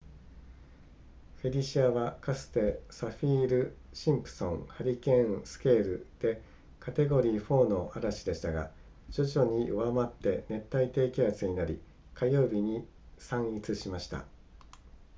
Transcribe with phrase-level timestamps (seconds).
[1.43, 6.41] フェリシアはかつてサフィールシンプソンハリケーンスケールで
[6.79, 8.71] カテゴリー4の嵐でしたが
[9.11, 11.79] 徐々に弱まって熱帯低気圧になり
[12.15, 12.83] 火曜日に
[13.19, 14.25] 散逸しました